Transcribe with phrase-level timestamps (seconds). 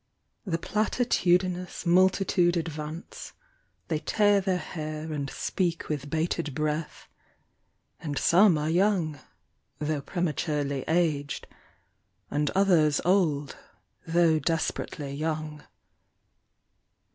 [0.47, 3.33] The platitudinous multitude advance,
[3.87, 7.07] They tear their hair and speak with bated breath,
[7.99, 9.19] And some are young—
[9.77, 11.45] tho' prematurely aged,
[12.31, 13.57] And others old—
[14.07, 15.63] tho' desperately young.